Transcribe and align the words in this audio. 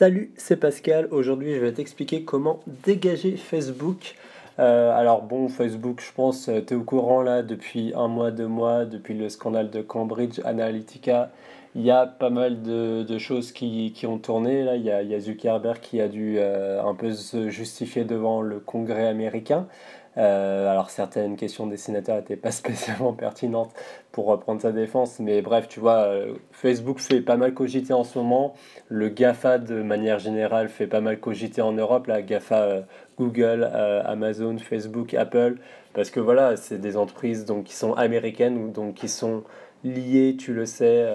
Salut, 0.00 0.32
c'est 0.38 0.56
Pascal. 0.56 1.08
Aujourd'hui, 1.10 1.54
je 1.54 1.60
vais 1.60 1.74
t'expliquer 1.74 2.22
comment 2.22 2.60
dégager 2.66 3.36
Facebook. 3.36 4.14
Euh, 4.58 4.98
alors 4.98 5.20
bon, 5.20 5.50
Facebook, 5.50 6.00
je 6.00 6.10
pense, 6.14 6.48
euh, 6.48 6.62
tu 6.66 6.72
es 6.72 6.76
au 6.78 6.84
courant 6.84 7.20
là 7.20 7.42
depuis 7.42 7.92
un 7.94 8.08
mois, 8.08 8.30
deux 8.30 8.46
mois, 8.46 8.86
depuis 8.86 9.12
le 9.12 9.28
scandale 9.28 9.68
de 9.68 9.82
Cambridge 9.82 10.40
Analytica. 10.46 11.30
Il 11.74 11.82
y 11.82 11.90
a 11.90 12.06
pas 12.06 12.30
mal 12.30 12.62
de, 12.62 13.18
choses 13.18 13.52
qui, 13.52 13.92
ont 14.04 14.16
tourné. 14.16 14.64
Là, 14.64 14.76
il 14.76 14.84
y 14.86 14.90
a, 14.90 15.20
Zuckerberg 15.20 15.80
qui 15.80 16.00
a 16.00 16.08
dû 16.08 16.36
euh, 16.38 16.82
un 16.82 16.94
peu 16.94 17.12
se 17.12 17.50
justifier 17.50 18.04
devant 18.04 18.40
le 18.40 18.58
Congrès 18.58 19.06
américain. 19.06 19.66
Euh, 20.16 20.68
alors 20.68 20.90
certaines 20.90 21.36
questions 21.36 21.68
des 21.68 21.76
sénateurs 21.76 22.16
n'étaient 22.16 22.36
pas 22.36 22.50
spécialement 22.50 23.12
pertinentes 23.12 23.72
pour 24.12 24.26
reprendre 24.26 24.60
sa 24.60 24.72
défense, 24.72 25.20
mais 25.20 25.40
bref, 25.40 25.68
tu 25.68 25.80
vois, 25.80 25.98
euh, 25.98 26.34
Facebook 26.52 26.98
fait 26.98 27.20
pas 27.20 27.36
mal 27.36 27.54
cogiter 27.54 27.92
en 27.92 28.02
ce 28.02 28.18
moment, 28.18 28.54
le 28.88 29.08
GAFA 29.08 29.58
de 29.58 29.82
manière 29.82 30.18
générale 30.18 30.68
fait 30.68 30.88
pas 30.88 31.00
mal 31.00 31.20
cogiter 31.20 31.62
en 31.62 31.72
Europe, 31.72 32.08
la 32.08 32.22
GAFA 32.22 32.62
euh, 32.62 32.80
Google, 33.18 33.64
Amazon, 34.06 34.56
Facebook, 34.56 35.12
Apple, 35.12 35.58
parce 35.92 36.10
que 36.10 36.20
voilà, 36.20 36.56
c'est 36.56 36.78
des 36.78 36.96
entreprises 36.96 37.44
donc, 37.44 37.64
qui 37.64 37.74
sont 37.74 37.92
américaines 37.92 38.56
ou 38.56 38.70
donc 38.70 38.94
qui 38.94 39.08
sont 39.08 39.44
liées, 39.84 40.36
tu 40.38 40.54
le 40.54 40.64
sais, 40.64 41.06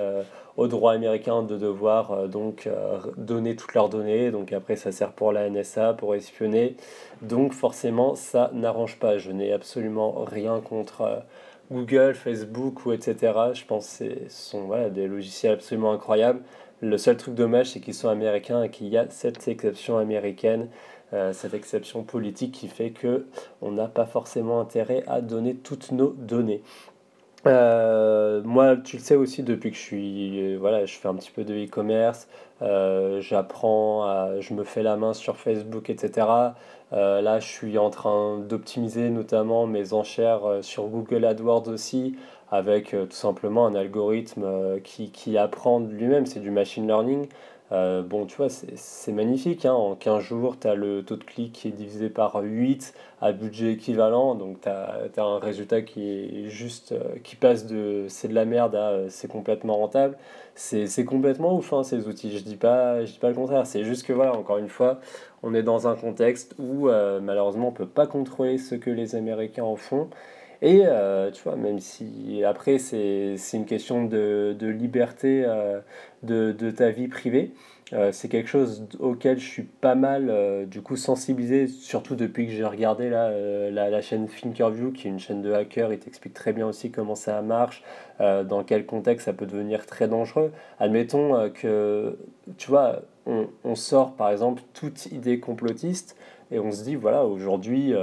au 0.57 0.67
droit 0.67 0.93
américain 0.93 1.43
de 1.43 1.57
devoir 1.57 2.11
euh, 2.11 2.27
donc 2.27 2.67
euh, 2.67 2.99
donner 3.17 3.55
toutes 3.55 3.73
leurs 3.73 3.89
données. 3.89 4.31
Donc 4.31 4.53
après, 4.53 4.75
ça 4.75 4.91
sert 4.91 5.11
pour 5.11 5.31
la 5.31 5.49
NSA, 5.49 5.93
pour 5.93 6.15
espionner. 6.15 6.75
Donc 7.21 7.53
forcément, 7.53 8.15
ça 8.15 8.51
n'arrange 8.53 8.97
pas. 8.97 9.17
Je 9.17 9.31
n'ai 9.31 9.51
absolument 9.51 10.23
rien 10.23 10.61
contre 10.61 11.01
euh, 11.01 11.19
Google, 11.71 12.13
Facebook 12.13 12.85
ou 12.85 12.93
etc. 12.93 13.33
Je 13.53 13.65
pense 13.65 13.97
que 13.97 14.05
ce 14.29 14.49
sont 14.49 14.61
voilà, 14.65 14.89
des 14.89 15.07
logiciels 15.07 15.53
absolument 15.53 15.91
incroyables. 15.91 16.41
Le 16.81 16.97
seul 16.97 17.17
truc 17.17 17.35
dommage, 17.35 17.71
c'est 17.71 17.79
qu'ils 17.79 17.93
sont 17.93 18.09
américains 18.09 18.63
et 18.63 18.69
qu'il 18.69 18.87
y 18.87 18.97
a 18.97 19.09
cette 19.09 19.47
exception 19.47 19.97
américaine, 19.97 20.67
cette 21.31 21.53
exception 21.53 22.03
politique 22.03 22.51
qui 22.51 22.67
fait 22.67 22.89
que 22.89 23.27
on 23.61 23.71
n'a 23.71 23.87
pas 23.87 24.05
forcément 24.05 24.59
intérêt 24.59 25.01
à 25.07 25.21
donner 25.21 25.55
toutes 25.55 25.93
nos 25.93 26.09
données. 26.09 26.61
Euh, 27.47 28.41
moi, 28.43 28.75
tu 28.77 28.97
le 28.97 29.01
sais 29.03 29.15
aussi, 29.15 29.43
depuis 29.43 29.69
que 29.71 29.77
je 29.77 29.81
suis, 29.81 30.53
euh, 30.55 30.57
voilà, 30.59 30.85
je 30.85 30.95
fais 30.95 31.07
un 31.07 31.13
petit 31.15 31.29
peu 31.31 31.43
de 31.43 31.53
e-commerce, 31.53 32.27
euh, 32.63 33.21
j'apprends, 33.21 34.39
je 34.41 34.53
me 34.53 34.63
fais 34.63 34.81
la 34.81 34.95
main 34.97 35.13
sur 35.13 35.37
Facebook, 35.37 35.89
etc. 35.89 36.55
là, 36.91 37.39
je 37.39 37.47
suis 37.47 37.77
en 37.77 37.89
train 37.89 38.39
d'optimiser 38.39 39.09
notamment 39.09 39.67
mes 39.67 39.93
enchères 39.93 40.59
sur 40.61 40.87
Google 40.87 41.25
AdWords 41.25 41.67
aussi, 41.67 42.15
avec 42.51 42.91
tout 42.91 43.11
simplement 43.11 43.65
un 43.67 43.75
algorithme 43.75 44.79
qui, 44.83 45.11
qui 45.11 45.37
apprend 45.37 45.79
lui-même, 45.79 46.25
c'est 46.25 46.39
du 46.39 46.51
machine 46.51 46.87
learning. 46.87 47.27
Euh, 47.71 48.03
bon, 48.03 48.25
tu 48.25 48.37
vois, 48.37 48.49
c'est 48.49 49.11
magnifique. 49.11 49.65
Hein. 49.65 49.73
En 49.73 49.95
15 49.95 50.21
jours, 50.23 50.59
tu 50.59 50.67
as 50.67 50.75
le 50.75 51.03
taux 51.03 51.15
de 51.15 51.23
clic 51.23 51.51
qui 51.53 51.67
est 51.69 51.71
divisé 51.71 52.09
par 52.09 52.35
8 52.35 52.93
à 53.21 53.31
budget 53.31 53.73
équivalent. 53.73 54.35
Donc, 54.35 54.61
tu 54.61 54.69
as, 54.69 55.09
un 55.17 55.39
résultat 55.39 55.81
qui 55.81 56.07
est 56.09 56.49
juste, 56.49 56.91
euh, 56.91 57.15
qui 57.23 57.35
passe 57.35 57.65
de 57.65 58.05
c'est 58.07 58.27
de 58.27 58.35
la 58.35 58.45
merde 58.45 58.75
à 58.75 58.89
euh, 58.89 59.07
c'est 59.09 59.27
complètement 59.27 59.77
rentable. 59.77 60.17
C'est 60.55 61.05
complètement 61.05 61.55
ouf, 61.57 61.73
hein, 61.73 61.83
ces 61.83 62.07
outils. 62.07 62.37
Je 62.37 62.43
dis 62.43 62.55
pas, 62.55 63.03
je 63.03 63.11
dis 63.13 63.19
pas 63.19 63.29
le 63.29 63.35
contraire. 63.35 63.65
C'est 63.67 63.83
juste 63.83 64.05
que, 64.05 64.13
voilà, 64.13 64.33
encore 64.33 64.57
une 64.57 64.69
fois, 64.69 64.99
on 65.43 65.53
est 65.53 65.63
dans 65.63 65.87
un 65.87 65.95
contexte 65.95 66.55
où 66.59 66.87
malheureusement, 67.21 67.69
on 67.69 67.71
peut 67.71 67.87
pas 67.87 68.07
contrôler 68.07 68.57
ce 68.57 68.75
que 68.75 68.89
les 68.89 69.15
Américains 69.15 69.63
en 69.63 69.75
font. 69.75 70.09
Et 70.61 70.83
euh, 70.85 71.31
tu 71.31 71.43
vois, 71.43 71.55
même 71.55 71.79
si 71.79 72.43
après 72.43 72.77
c'est 72.77 73.35
une 73.53 73.65
question 73.65 74.05
de, 74.05 74.55
de 74.57 74.67
liberté 74.67 75.43
euh, 75.45 75.79
de, 76.23 76.51
de, 76.51 76.71
ta 76.71 76.89
vie 76.89 77.07
privée, 77.07 77.51
euh, 77.93 78.11
c'est 78.11 78.29
quelque 78.29 78.49
chose 78.49 78.87
auquel 78.99 79.39
je 79.39 79.47
suis 79.47 79.63
pas 79.63 79.95
mal 79.95 80.65
du 80.67 80.81
coup 80.81 80.95
sensibilisé, 80.95 81.67
surtout 81.67 82.15
depuis 82.15 82.47
que 82.47 82.53
j'ai 82.53 82.63
regardé 82.65 83.09
là, 83.09 83.31
la, 83.69 84.01
chaîne 84.01 84.27
Thinkerview, 84.27 84.91
qui 84.91 85.07
est 85.07 85.11
une 85.11 85.19
chaîne 85.19 85.41
de 85.41 85.51
hackers, 85.51 85.93
il 85.93 85.99
t'explique 85.99 86.33
très 86.33 86.53
bien 86.53 86.67
aussi 86.67 86.89
comment 86.89 87.15
ça 87.15 87.41
marche, 87.41 87.83
dans 88.19 88.63
quel 88.65 88.85
contexte 88.85 89.25
ça 89.25 89.33
peut 89.33 89.45
devenir 89.45 89.85
très 89.85 90.07
dangereux. 90.07 90.51
Admettons 90.79 91.49
que, 91.51 92.17
tu 92.57 92.69
vois, 92.69 93.01
on, 93.27 93.47
on, 93.63 93.75
sort 93.75 94.15
par 94.15 94.31
exemple 94.31 94.63
toute 94.73 95.07
idée 95.07 95.39
complotiste 95.39 96.15
et 96.51 96.59
on 96.59 96.71
se 96.71 96.83
dit, 96.83 96.95
voilà, 96.95 97.25
aujourd'hui 97.25 97.93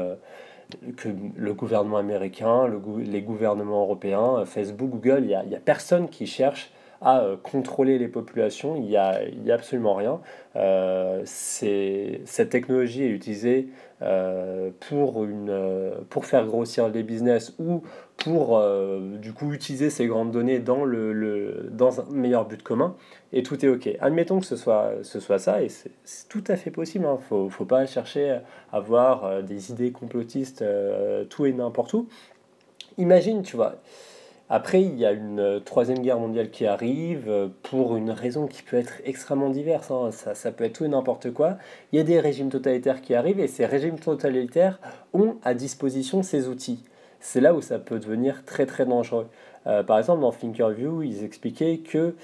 que 0.97 1.09
le 1.37 1.55
gouvernement 1.55 1.99
américain, 1.99 2.67
le, 2.67 2.81
les 3.03 3.23
gouvernements 3.23 3.83
européens, 3.83 4.45
Facebook, 4.45 4.91
Google, 4.91 5.21
il 5.23 5.49
n'y 5.49 5.57
a, 5.57 5.61
personne 5.61 6.09
qui 6.09 6.27
cherche 6.27 6.73
à 7.03 7.21
euh, 7.21 7.37
contrôler 7.37 7.99
les 7.99 8.09
populations, 8.09 8.77
il 8.77 8.83
n'y 8.83 8.97
a, 8.97 9.21
a, 9.49 9.53
absolument 9.53 9.95
rien. 9.95 10.21
Euh, 10.55 11.23
cette 11.25 12.51
technologie 12.51 13.05
est 13.05 13.11
utilisée 13.11 13.69
euh, 14.03 14.71
pour, 14.89 15.25
une, 15.25 15.49
euh, 15.51 15.95
pour 16.11 16.27
faire 16.27 16.47
grossir 16.47 16.89
les 16.89 17.03
business 17.03 17.55
ou 17.59 17.83
pour 18.19 18.63
du 19.19 19.33
coup 19.33 19.53
utiliser 19.53 19.91
ces 19.91 20.07
grandes 20.07 20.31
données 20.31 20.61
dans, 20.61 20.85
le, 20.85 21.69
dans 21.73 22.01
un 22.01 22.05
meilleur 22.13 22.47
but 22.47 22.63
commun 22.63 22.95
et 23.33 23.43
tout 23.43 23.65
est 23.65 23.69
ok. 23.69 23.89
Admettons 24.01 24.39
que 24.39 24.47
ce 24.47 24.55
soit, 24.55 24.93
ça 25.03 25.61
et 25.61 25.69
c'est 25.69 26.29
tout 26.29 26.45
à 26.47 26.55
fait 26.55 26.71
possible. 26.71 27.05
Il 27.05 27.09
hein. 27.09 27.19
ne 27.33 27.49
faut, 27.49 27.65
pas 27.65 27.85
chercher 27.87 28.31
à 28.31 28.43
avoir 28.77 29.43
des 29.43 29.73
idées 29.73 29.91
complotistes 29.91 30.65
tout 31.31 31.47
et 31.47 31.53
n'importe 31.53 31.95
où. 31.95 32.07
Imagine, 32.97 33.43
tu 33.43 33.57
vois, 33.57 33.77
après, 34.55 34.83
il 34.83 34.99
y 34.99 35.07
a 35.07 35.13
une 35.13 35.41
euh, 35.41 35.61
troisième 35.61 36.01
guerre 36.01 36.19
mondiale 36.19 36.51
qui 36.51 36.67
arrive 36.67 37.25
euh, 37.27 37.49
pour 37.63 37.97
une 37.97 38.11
raison 38.11 38.47
qui 38.47 38.63
peut 38.63 38.77
être 38.77 39.01
extrêmement 39.07 39.49
diverse. 39.49 39.91
Hein. 39.91 40.11
Ça, 40.11 40.35
ça, 40.35 40.53
peut 40.53 40.65
être 40.65 40.75
tout 40.75 40.85
et 40.85 40.89
n'importe 40.89 41.33
quoi. 41.33 41.57
Il 41.91 41.97
y 41.97 42.01
a 42.01 42.03
des 42.03 42.21
régimes 42.21 42.51
totalitaires 42.51 43.01
qui 43.01 43.15
arrivent 43.15 43.41
et 43.41 43.47
ces 43.47 43.65
régimes 43.65 43.99
totalitaires 43.99 44.79
ont 45.15 45.37
à 45.43 45.55
disposition 45.55 46.23
ces 46.23 46.49
outils. 46.49 46.85
C'est 47.19 47.41
là 47.41 47.55
où 47.55 47.63
ça 47.63 47.79
peut 47.79 47.99
devenir 47.99 48.45
très 48.45 48.67
très 48.67 48.85
dangereux. 48.85 49.27
Euh, 49.67 49.83
par 49.83 49.99
exemple, 49.99 50.21
dans 50.21 50.33
Thinkerview, 50.33 51.01
ils 51.01 51.25
expliquaient 51.25 51.79
que 51.79 52.15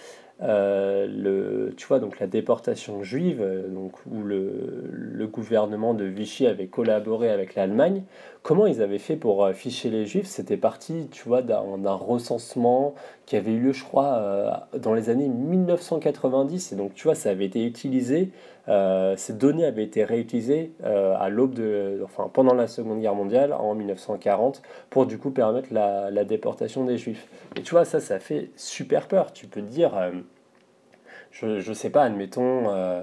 euh, 0.41 1.09
le, 1.09 1.75
tu 1.77 1.87
vois, 1.87 1.99
donc 1.99 2.21
la 2.21 2.29
déportation 2.29 3.03
juive, 3.03 3.41
euh, 3.43 3.67
donc, 3.67 3.95
où 4.09 4.23
le, 4.23 4.85
le, 4.93 5.27
gouvernement 5.27 5.95
de 5.95 6.05
Vichy 6.05 6.47
avait 6.47 6.69
collaboré 6.69 7.29
avec 7.29 7.57
l'Allemagne, 7.57 8.05
comment 8.43 8.67
ils 8.67 8.81
avaient 8.81 8.99
fait 8.99 9.17
pour 9.17 9.45
euh, 9.45 9.53
ficher 9.53 9.91
les 9.91 10.07
juifs? 10.07 10.29
C'était 10.29 10.57
parti, 10.57 11.09
tu 11.11 11.25
vois, 11.29 11.43
d'un 11.43 11.93
recensement 11.93 12.95
qui 13.27 13.35
avait 13.35 13.51
eu 13.51 13.59
lieu, 13.59 13.73
je 13.73 13.83
crois, 13.83 14.69
dans 14.79 14.95
les 14.95 15.11
années 15.11 15.29
1990. 15.29 16.73
Et 16.73 16.77
donc, 16.77 16.95
tu 16.95 17.05
vois, 17.05 17.17
ça 17.17 17.31
avait 17.31 17.45
été 17.45 17.65
utilisé, 17.65 18.31
ces 19.17 19.33
données 19.35 19.67
avaient 19.67 19.85
été 19.85 20.03
réutilisées 20.03 20.73
à 20.83 21.29
l'aube 21.29 21.53
de, 21.53 22.01
enfin, 22.05 22.31
pendant 22.33 22.55
la 22.55 22.67
Seconde 22.69 23.01
Guerre 23.01 23.15
mondiale, 23.15 23.53
en 23.53 23.75
1940, 23.75 24.63
pour 24.89 25.05
du 25.05 25.19
coup 25.19 25.31
permettre 25.31 25.69
la, 25.73 26.11
la 26.11 26.25
déportation 26.25 26.85
des 26.85 26.97
juifs. 26.97 27.29
Et 27.57 27.61
tu 27.61 27.73
vois, 27.73 27.85
ça, 27.85 28.01
ça 28.01 28.19
fait 28.19 28.51
super 28.57 29.09
peur. 29.09 29.35
Tu 29.35 29.47
peux 29.47 29.61
te 29.61 29.67
dire 29.67 29.93
je, 31.41 31.69
ne 31.69 31.75
sais 31.75 31.91
pas, 31.91 32.05
admettons, 32.05 32.71
euh, 32.71 33.03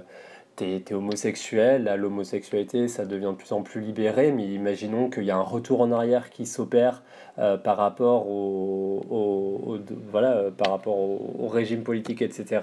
tu 0.57 0.65
es, 0.65 0.93
homosexuel, 0.93 1.93
l'homosexualité, 1.97 2.87
ça 2.87 3.05
devient 3.05 3.31
de 3.31 3.37
plus 3.37 3.51
en 3.51 3.61
plus 3.61 3.81
libéré, 3.81 4.31
mais 4.31 4.45
imaginons 4.45 5.09
qu'il 5.09 5.23
y 5.23 5.31
a 5.31 5.37
un 5.37 5.41
retour 5.41 5.81
en 5.81 5.91
arrière 5.91 6.29
qui 6.29 6.45
s'opère 6.45 7.03
euh, 7.39 7.57
par 7.57 7.77
rapport 7.77 8.27
au, 8.29 9.77
voilà, 10.11 10.45
par 10.57 10.71
rapport 10.71 10.97
au, 10.97 11.47
régime 11.47 11.83
politique, 11.83 12.21
etc. 12.21 12.61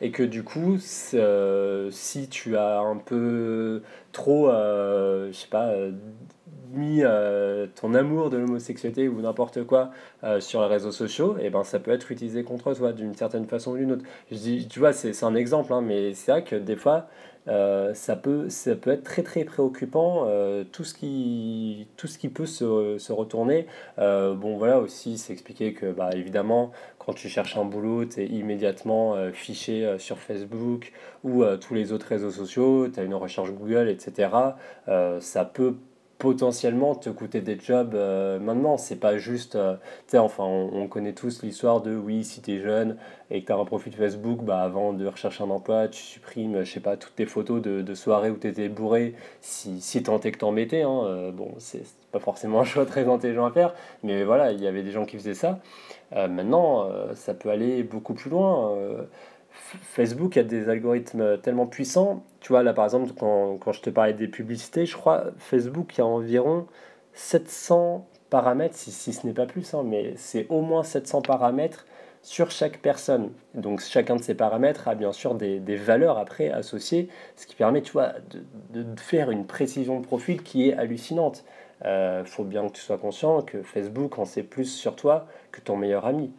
Et 0.00 0.10
que 0.10 0.22
du 0.22 0.42
coup, 0.42 0.78
euh, 1.14 1.90
si 1.90 2.28
tu 2.28 2.56
as 2.56 2.80
un 2.80 2.96
peu 2.96 3.82
trop, 4.12 4.50
je 4.50 5.30
sais 5.32 5.48
pas, 5.48 5.72
mis 6.72 7.02
euh, 7.02 7.66
ton 7.80 7.94
amour 7.94 8.30
de 8.30 8.36
l'homosexualité 8.36 9.08
ou 9.08 9.20
n'importe 9.20 9.64
quoi 9.64 9.90
euh, 10.24 10.40
sur 10.40 10.60
les 10.62 10.68
réseaux 10.68 10.92
sociaux, 10.92 11.36
et 11.38 11.46
eh 11.46 11.50
ben 11.50 11.64
ça 11.64 11.78
peut 11.78 11.90
être 11.90 12.10
utilisé 12.12 12.44
contre 12.44 12.74
toi 12.74 12.92
d'une 12.92 13.14
certaine 13.14 13.46
façon 13.46 13.72
ou 13.72 13.76
d'une 13.76 13.92
autre. 13.92 14.04
Je 14.30 14.36
dis, 14.36 14.68
tu 14.68 14.78
vois, 14.78 14.92
c'est 14.92 15.24
un 15.24 15.34
exemple, 15.34 15.72
hein, 15.72 15.82
mais 15.82 16.14
c'est 16.14 16.32
vrai 16.32 16.44
que 16.44 16.56
des 16.56 16.76
fois, 16.76 17.06
euh, 17.48 17.94
ça, 17.94 18.16
peut, 18.16 18.48
ça 18.48 18.76
peut 18.76 18.90
être 18.90 19.02
très 19.02 19.22
très 19.22 19.44
préoccupant, 19.44 20.26
tout, 20.72 20.84
ce 20.84 20.94
qui, 20.94 21.88
tout 21.96 22.06
ce 22.06 22.18
qui 22.18 22.28
peut 22.28 22.46
se, 22.46 22.98
se 22.98 23.12
retourner. 23.12 23.66
bon, 23.98 24.56
voilà 24.56 24.78
aussi, 24.78 25.18
c'est 25.18 25.32
expliqué 25.32 25.72
que, 25.72 25.92
bah, 25.92 26.10
évidemment, 26.12 26.72
quand 26.98 27.12
tu 27.12 27.28
cherches 27.28 27.56
un 27.56 27.64
boulot, 27.64 28.04
tu 28.04 28.20
es 28.20 28.26
immédiatement 28.26 29.16
fiché 29.32 29.96
sur 29.98 30.18
Facebook 30.18 30.92
ou 31.24 31.44
tous 31.60 31.74
les 31.74 31.92
autres 31.92 32.06
réseaux 32.06 32.30
sociaux, 32.30 32.88
tu 32.88 33.00
as 33.00 33.02
une 33.02 33.14
recherche 33.14 33.50
Google, 33.52 33.88
etc. 33.88 34.28
ça 35.20 35.44
peut 35.44 35.74
potentiellement 36.20 36.94
te 36.94 37.08
coûter 37.08 37.40
des 37.40 37.58
jobs 37.58 37.94
euh, 37.94 38.38
maintenant. 38.38 38.76
C'est 38.76 39.00
pas 39.00 39.16
juste, 39.16 39.56
euh, 39.56 39.76
enfin, 40.14 40.44
on, 40.44 40.86
connaît 40.86 41.14
tous 41.14 41.42
l'histoire 41.42 41.80
de 41.80 41.96
oui, 41.96 42.24
si 42.24 42.42
tu 42.42 42.52
es 42.52 42.60
jeune 42.60 42.96
et 43.30 43.40
que 43.40 43.46
tu 43.46 43.52
as 43.52 43.56
un 43.56 43.64
profil 43.64 43.94
Facebook, 43.94 44.40
bah, 44.42 44.60
avant 44.60 44.92
de 44.92 45.06
rechercher 45.06 45.44
un 45.44 45.50
emploi, 45.50 45.88
tu 45.88 46.02
supprimes, 46.02 46.62
je 46.62 46.70
sais 46.70 46.80
pas, 46.80 46.98
toutes 46.98 47.16
tes 47.16 47.24
photos 47.24 47.62
de, 47.62 47.80
de 47.80 47.94
soirées 47.94 48.30
où 48.30 48.36
tu 48.36 48.48
étais 48.48 48.68
bourré, 48.68 49.14
si, 49.40 49.80
si 49.80 50.02
tant 50.02 50.20
est 50.20 50.30
que 50.30 50.38
t'en 50.38 50.52
mettais. 50.52 50.82
Hein, 50.82 51.00
euh, 51.04 51.32
bon, 51.32 51.54
c'est 51.58 51.84
pas 52.12 52.20
forcément 52.20 52.60
un 52.60 52.64
choix 52.64 52.84
très 52.84 53.08
intelligent 53.08 53.46
à 53.46 53.50
faire, 53.50 53.74
mais 54.02 54.22
voilà, 54.22 54.52
il 54.52 54.60
y 54.60 54.66
avait 54.66 54.82
des 54.82 54.92
gens 54.92 55.06
qui 55.06 55.16
faisaient 55.16 55.34
ça. 55.34 55.58
maintenant, 56.12 56.88
ça 57.14 57.34
peut 57.34 57.50
aller 57.50 57.82
beaucoup 57.82 58.14
plus 58.14 58.30
loin 58.30 58.76
Facebook 59.82 60.36
a 60.36 60.42
des 60.42 60.68
algorithmes 60.68 61.38
tellement 61.38 61.66
puissants. 61.66 62.24
Tu 62.40 62.48
vois, 62.48 62.62
là 62.62 62.72
par 62.72 62.84
exemple, 62.84 63.12
quand, 63.18 63.58
quand 63.58 63.72
je 63.72 63.82
te 63.82 63.90
parlais 63.90 64.14
des 64.14 64.28
publicités, 64.28 64.86
je 64.86 64.96
crois 64.96 65.26
Facebook, 65.38 65.98
a 65.98 66.04
environ 66.04 66.66
700 67.14 68.06
paramètres, 68.30 68.76
si, 68.76 68.92
si 68.92 69.12
ce 69.12 69.26
n'est 69.26 69.32
pas 69.32 69.46
plus, 69.46 69.74
hein, 69.74 69.82
mais 69.84 70.14
c'est 70.16 70.46
au 70.48 70.62
moins 70.62 70.82
700 70.82 71.22
paramètres 71.22 71.84
sur 72.22 72.50
chaque 72.50 72.78
personne. 72.78 73.30
Donc 73.54 73.80
chacun 73.80 74.16
de 74.16 74.22
ces 74.22 74.34
paramètres 74.34 74.88
a 74.88 74.94
bien 74.94 75.12
sûr 75.12 75.34
des, 75.34 75.58
des 75.58 75.76
valeurs 75.76 76.18
après 76.18 76.50
associées, 76.50 77.08
ce 77.36 77.46
qui 77.46 77.54
permet 77.54 77.82
tu 77.82 77.92
vois, 77.92 78.12
de, 78.72 78.82
de, 78.82 79.00
faire 79.00 79.30
une 79.30 79.46
précision 79.46 80.00
de 80.00 80.06
profil 80.06 80.42
qui 80.42 80.68
est 80.68 80.74
hallucinante. 80.74 81.44
Il 81.82 81.86
euh, 81.86 82.24
faut 82.24 82.44
bien 82.44 82.66
que 82.68 82.72
tu 82.72 82.82
sois 82.82 82.98
conscient 82.98 83.40
que 83.40 83.62
Facebook 83.62 84.18
en 84.18 84.26
sait 84.26 84.42
plus 84.42 84.66
sur 84.66 84.96
toi 84.96 85.26
que 85.50 85.60
ton 85.60 85.76
meilleur 85.76 86.04
ami. 86.04 86.30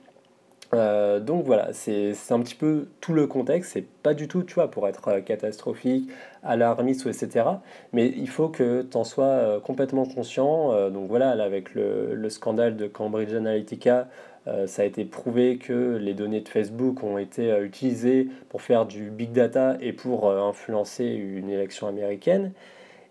Euh, 0.73 1.19
donc 1.19 1.45
voilà, 1.45 1.73
c'est 1.73 2.13
un 2.29 2.39
petit 2.39 2.56
peu 2.56 2.88
tout 3.01 3.13
le 3.13 3.27
contexte. 3.27 3.73
C'est 3.73 3.85
pas 3.85 4.13
du 4.13 4.27
tout, 4.27 4.44
tu 4.44 4.56
vois, 4.56 4.71
pour 4.71 4.88
être 4.88 5.09
euh, 5.09 5.21
catastrophique, 5.21 6.09
alarmiste, 6.44 7.06
etc. 7.07 7.45
Mais 7.94 8.07
il 8.15 8.29
faut 8.29 8.47
que 8.50 8.83
tu 8.89 8.97
en 8.97 9.03
sois 9.03 9.25
euh, 9.25 9.59
complètement 9.59 10.06
conscient. 10.06 10.89
donc 10.89 11.09
voilà, 11.09 11.35
là, 11.35 11.44
avec 11.44 11.73
le, 11.73 12.15
le, 12.15 12.29
scandale 12.29 12.77
de 12.77 12.88
Cambridge 12.88 13.33
Analytica, 13.33 14.07
ça 14.65 14.81
a 14.81 14.85
été 14.85 15.06
prouvé 15.06 15.57
que 15.57 15.97
les 15.97 16.15
données 16.15 16.41
de 16.41 16.50
Facebook 16.50 17.03
ont 17.03 17.19
été 17.19 17.56
utilisées 17.59 18.27
pour 18.50 18.63
faire 18.63 18.88
du 18.88 19.12
big 19.12 19.31
data 19.31 19.77
et 19.81 19.94
pour 19.94 20.31
influencer 20.31 21.06
une 21.06 21.50
élection 21.51 21.85
américaine. 21.88 22.51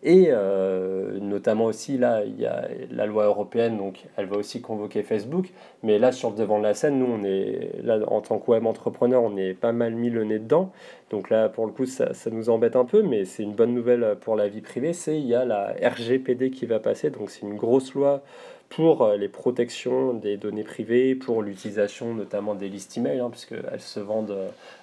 Et 0.03 0.29
euh, 0.31 1.19
notamment 1.21 1.67
aussi, 1.67 1.99
là, 1.99 2.25
il 2.25 2.41
y 2.41 2.47
a 2.47 2.69
la 2.91 3.05
loi 3.05 3.27
européenne, 3.27 3.77
donc 3.77 4.07
elle 4.17 4.27
va 4.27 4.37
aussi 4.37 4.63
convoquer 4.63 5.03
Facebook. 5.03 5.51
Mais 5.83 5.99
là, 5.99 6.11
sur 6.11 6.31
le 6.31 6.37
devant 6.37 6.59
de 6.59 6.65
la 6.65 6.73
scène, 6.73 6.99
nous, 6.99 7.07
on 7.07 7.23
est, 7.23 7.83
là, 7.83 7.99
en 8.07 8.23
tant 8.23 8.39
que 8.39 8.51
entrepreneur, 8.51 9.23
on 9.23 9.37
est 9.37 9.53
pas 9.53 9.73
mal 9.73 9.95
mis 9.95 10.09
le 10.09 10.25
nez 10.25 10.39
dedans. 10.39 10.73
Donc 11.11 11.29
là, 11.29 11.49
pour 11.49 11.67
le 11.67 11.73
coup, 11.73 11.87
ça, 11.87 12.15
ça 12.15 12.31
nous 12.31 12.49
embête 12.49 12.77
un 12.77 12.85
peu, 12.87 13.03
mais 13.03 13.25
c'est 13.27 13.43
une 13.43 13.55
bonne 13.55 13.75
nouvelle 13.75 14.17
pour 14.21 14.37
la 14.37 14.49
vie 14.49 14.63
privée. 14.63 14.95
C'est 14.95 15.19
il 15.19 15.27
y 15.27 15.35
a 15.35 15.45
la 15.45 15.75
RGPD 15.83 16.51
qui 16.51 16.65
va 16.65 16.81
passer, 16.81 17.11
donc 17.11 17.31
c'est 17.31 17.43
une 17.43 17.57
grosse 17.57 17.93
loi 17.95 18.23
pour 18.71 19.09
les 19.09 19.29
protections 19.29 20.15
des 20.15 20.37
données 20.37 20.65
privées, 20.65 21.15
pour 21.15 21.43
l'utilisation 21.43 22.15
notamment 22.15 22.55
des 22.55 22.69
listes 22.69 22.97
email, 22.97 23.21
hein, 23.21 23.29
puisqu'elles 23.31 23.81
se 23.81 24.01
vendent 24.01 24.39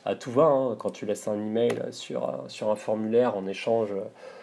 à 0.05 0.13
tout 0.13 0.31
va. 0.31 0.45
Hein, 0.45 0.75
quand 0.77 0.91
tu 0.91 1.05
laisses 1.05 1.27
un 1.27 1.35
email 1.35 1.79
sur, 1.91 2.43
sur 2.47 2.69
un 2.69 2.75
formulaire 2.75 3.35
en 3.35 3.47
échange 3.47 3.93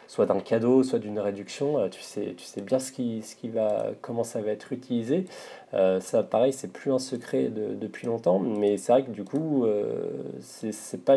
soit 0.06 0.26
d'un 0.26 0.40
cadeau, 0.40 0.82
soit 0.82 0.98
d'une 0.98 1.18
réduction. 1.18 1.78
Euh, 1.78 1.88
tu, 1.88 2.02
sais, 2.02 2.34
tu 2.36 2.44
sais 2.44 2.60
bien 2.60 2.78
ce 2.78 2.92
qui, 2.92 3.22
ce 3.22 3.36
qui 3.36 3.48
va, 3.48 3.86
comment 4.00 4.24
ça 4.24 4.40
va 4.40 4.50
être 4.50 4.72
utilisé. 4.72 5.26
Euh, 5.74 6.00
ça, 6.00 6.22
pareil, 6.22 6.52
c'est 6.52 6.72
plus 6.72 6.92
un 6.92 6.98
secret 6.98 7.44
de, 7.44 7.74
depuis 7.74 8.06
longtemps, 8.06 8.38
mais 8.38 8.76
c'est 8.76 8.92
vrai 8.92 9.04
que 9.04 9.10
du 9.10 9.24
coup, 9.24 9.64
euh, 9.64 10.10
c'est 10.40 11.04
pas, 11.04 11.16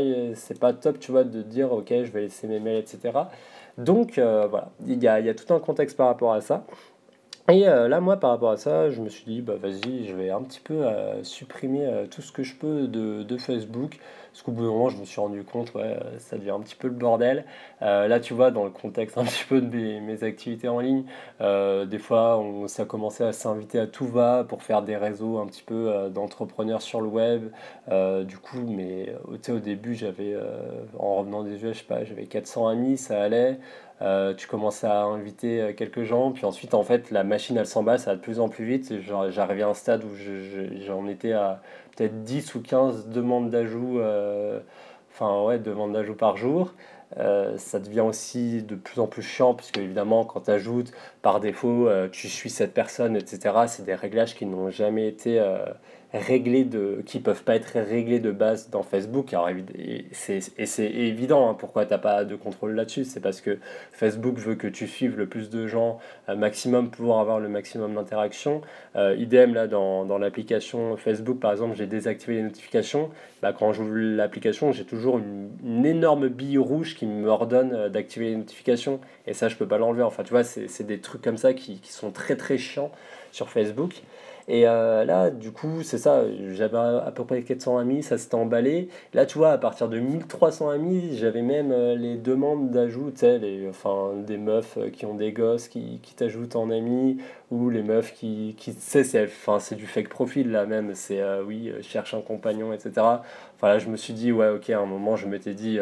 pas 0.60 0.74
top, 0.74 1.00
tu 1.00 1.12
vois, 1.12 1.24
de 1.24 1.42
dire, 1.42 1.72
ok, 1.72 1.90
je 1.90 2.12
vais 2.12 2.22
laisser 2.22 2.48
mes 2.48 2.60
mails, 2.60 2.78
etc. 2.78 3.18
Donc, 3.78 4.18
euh, 4.18 4.48
voilà, 4.50 4.70
il 4.88 5.02
y 5.04 5.08
a, 5.08 5.20
y 5.20 5.30
a 5.30 5.36
tout 5.36 5.54
un 5.54 5.60
contexte 5.60 5.96
par 5.96 6.08
rapport 6.08 6.34
à 6.34 6.42
ça. 6.42 6.66
Et 7.50 7.62
là, 7.62 8.02
moi, 8.02 8.18
par 8.18 8.32
rapport 8.32 8.52
à 8.52 8.58
ça, 8.58 8.90
je 8.90 9.02
me 9.02 9.08
suis 9.10 9.24
dit, 9.26 9.42
bah 9.42 9.56
vas-y, 9.56 10.06
je 10.06 10.16
vais 10.16 10.30
un 10.30 10.42
petit 10.44 10.60
peu 10.60 10.84
supprimer 11.24 12.06
tout 12.12 12.22
ce 12.22 12.32
que 12.34 12.44
je 12.44 12.56
peux 12.56 12.88
de, 12.88 13.24
de 13.24 13.38
Facebook. 13.38 14.00
Parce 14.38 14.46
qu'au 14.46 14.52
bout 14.52 14.66
d'un 14.66 14.70
moment, 14.70 14.90
je 14.90 14.98
me 14.98 15.06
suis 15.06 15.20
rendu 15.20 15.44
compte, 15.44 15.74
ouais, 15.74 15.98
ça 16.20 16.38
devient 16.38 16.52
un 16.52 16.60
petit 16.60 16.76
peu 16.76 16.90
le 16.90 16.94
bordel. 16.94 17.44
Euh, 17.82 18.08
là, 18.08 18.20
tu 18.20 18.36
vois, 18.36 18.52
dans 18.52 18.66
le 18.66 18.70
contexte 18.70 19.18
un 19.18 19.24
petit 19.24 19.44
peu 19.46 19.62
de 19.62 19.68
mes, 19.68 20.24
activités 20.24 20.68
en 20.68 20.80
ligne, 20.80 21.06
euh, 21.42 21.86
des 21.86 21.98
fois, 21.98 22.38
on, 22.38 22.68
ça 22.68 22.84
a 22.84 22.86
commencé 22.86 23.24
à 23.24 23.34
s'inviter 23.34 23.80
à 23.80 23.88
tout 23.88 24.06
va 24.06 24.44
pour 24.44 24.62
faire 24.62 24.84
des 24.84 24.96
réseaux 24.96 25.40
un 25.40 25.48
petit 25.48 25.64
peu 25.64 25.90
euh, 25.90 26.10
d'entrepreneurs 26.10 26.84
sur 26.84 27.02
le 27.02 27.08
web. 27.08 27.50
du 28.28 28.38
coup, 28.38 28.64
mais 28.68 29.12
au 29.26 29.58
début, 29.58 29.96
j'avais, 29.96 30.36
en 31.00 31.16
revenant 31.16 31.42
des 31.42 31.58
jeux, 31.58 31.74
je 31.74 31.80
sais 31.80 31.86
pas, 31.86 32.04
j'avais 32.04 32.28
400 32.28 32.68
amis, 32.68 32.98
ça 32.98 33.20
allait. 33.20 33.58
tu 34.38 34.48
commences 34.48 34.84
à 34.84 35.02
inviter 35.02 35.74
quelques 35.76 36.04
gens, 36.04 36.32
puis 36.32 36.46
ensuite, 36.46 36.76
en 36.76 36.84
fait, 36.84 37.10
la 37.10 37.24
machine, 37.24 37.58
elle 37.58 37.66
s'emballe, 37.66 37.98
ça 37.98 38.12
va 38.12 38.18
de 38.18 38.22
plus 38.22 38.40
en 38.40 38.50
plus 38.50 38.66
vite. 38.66 38.94
J'arrivais 39.02 39.64
à 39.64 39.70
un 39.70 39.74
stade 39.74 40.04
où 40.04 40.16
j'en 40.86 41.08
étais 41.08 41.32
à 41.32 41.60
peut-être 41.98 42.24
10 42.24 42.56
ou 42.56 42.62
15 42.62 43.10
demandes 43.10 43.50
d'ajout, 43.50 44.00
euh, 44.00 44.60
enfin 45.12 45.44
ouais, 45.44 45.60
demandes 45.60 45.94
d'ajout 45.94 46.16
par 46.16 46.38
jour. 46.38 46.74
Euh, 47.18 47.58
ça 47.58 47.80
devient 47.80 48.02
aussi 48.02 48.64
de 48.64 48.76
plus 48.76 49.00
en 49.00 49.08
plus 49.08 49.22
chiant, 49.22 49.54
puisque 49.54 49.78
évidemment, 49.78 50.26
quand 50.26 50.42
tu 50.42 50.52
ajoutes 50.52 50.92
par 51.22 51.40
défaut, 51.40 51.88
euh, 51.88 52.08
tu 52.10 52.28
suis 52.30 52.50
cette 52.50 52.74
personne, 52.74 53.16
etc., 53.16 53.56
c'est 53.68 53.86
des 53.86 53.96
réglages 53.96 54.36
qui 54.36 54.46
n'ont 54.46 54.70
jamais 54.70 55.08
été 55.08 55.42
réglés 56.14 56.64
de, 56.64 57.02
qui 57.06 57.20
peuvent 57.20 57.44
pas 57.44 57.56
être 57.56 57.78
réglés 57.80 58.20
de 58.20 58.32
base 58.32 58.70
dans 58.70 58.82
Facebook. 58.82 59.34
Alors, 59.34 59.50
et 59.50 60.06
c'est 60.12 60.86
évident 60.86 61.50
hein, 61.50 61.54
pourquoi 61.54 61.86
tu 61.86 61.92
n'as 61.92 61.98
pas 61.98 62.24
de 62.24 62.36
contrôle 62.36 62.76
là-dessus? 62.76 63.04
C'est 63.04 63.20
parce 63.20 63.42
que 63.42 63.58
Facebook 63.92 64.38
veut 64.38 64.56
que 64.56 64.68
tu 64.68 64.88
suives 64.88 65.18
le 65.18 65.28
plus 65.28 65.50
de 65.50 65.68
gens 65.68 66.00
un 66.28 66.36
maximum 66.36 66.90
pour 66.90 67.20
avoir 67.20 67.40
le 67.40 67.50
maximum 67.50 67.96
d'interaction. 67.96 68.62
Euh, 68.96 69.16
idem, 69.18 69.54
là, 69.54 69.68
dans, 69.68 70.06
dans 70.06 70.18
l'application 70.18 70.96
Facebook, 70.96 71.40
par 71.40 71.52
exemple, 71.52 71.76
j'ai 71.76 71.88
désactivé 71.88 72.36
les 72.36 72.44
notifications. 72.44 73.10
Bah, 73.42 73.54
quand 73.54 73.74
j'ouvre 73.74 73.96
l'application, 73.96 74.72
j'ai 74.72 74.86
toujours 74.86 75.20
une, 75.20 75.86
énorme 75.86 76.30
bille 76.30 76.58
rouge 76.58 76.96
qui 76.96 77.06
me 77.06 77.28
ordonne 77.28 77.74
euh, 77.74 77.90
d'activer 77.90 78.30
les 78.30 78.38
notifications. 78.38 79.02
Et 79.26 79.34
ça, 79.34 79.50
je 79.50 79.58
peux 79.58 79.68
pas 79.68 79.78
l'enlever. 79.78 80.04
Enfin, 80.04 80.24
tu 80.24 80.32
vois, 80.32 80.44
c'est 80.46 80.88
des 80.88 81.00
trucs 81.00 81.22
comme 81.22 81.38
ça 81.38 81.54
qui, 81.54 81.80
qui 81.80 81.92
sont 81.92 82.12
très 82.12 82.38
très 82.38 82.58
chiants 82.58 82.92
sur 83.32 83.50
Facebook. 83.50 84.02
Et 84.50 84.66
euh, 84.66 85.04
là, 85.04 85.30
du 85.30 85.52
coup, 85.52 85.84
c'est 85.84 85.98
ça, 85.98 86.24
j'avais 86.54 86.78
à 86.78 87.12
peu 87.14 87.26
près 87.26 87.42
400 87.44 87.80
amis, 87.80 88.02
ça 88.02 88.18
s'était 88.18 88.36
emballé. 88.36 88.88
Là, 89.14 89.26
tu 89.26 89.38
vois, 89.38 89.52
à 89.52 89.58
partir 89.58 89.90
de 89.90 90.00
1300 90.00 90.70
amis, 90.70 91.18
j'avais 91.18 91.42
même 91.42 91.72
euh, 91.74 91.96
les 91.96 92.16
demandes 92.16 92.72
d'ajout, 92.72 93.12
tu 93.12 93.20
sais, 93.20 93.68
enfin, 93.70 94.14
des 94.26 94.38
meufs 94.38 94.78
euh, 94.78 94.90
qui 94.90 95.06
ont 95.06 95.16
des 95.16 95.34
gosses 95.34 95.68
qui, 95.68 96.00
qui 96.02 96.16
t'ajoutent 96.16 96.56
en 96.56 96.70
amis, 96.72 97.18
ou 97.52 97.70
les 97.70 97.84
meufs 97.84 98.14
qui, 98.14 98.56
qui 98.58 98.74
tu 98.74 98.80
sais, 98.80 99.04
c'est 99.04 99.76
du 99.76 99.86
fake 99.86 100.10
profil 100.10 100.52
là 100.52 100.66
même, 100.66 100.96
c'est 100.96 101.22
oui, 101.42 101.72
cherche 101.82 102.14
un 102.14 102.22
compagnon, 102.22 102.72
etc. 102.74 102.92
Enfin 103.56 103.68
là, 103.68 103.80
je 103.80 103.88
me 103.90 103.98
suis 103.98 104.14
dit, 104.14 104.32
ouais, 104.32 104.50
ok, 104.50 104.70
à 104.70 104.80
un 104.80 104.86
moment, 104.86 105.16
je 105.18 105.28
m'étais 105.28 105.54
dit 105.54 105.80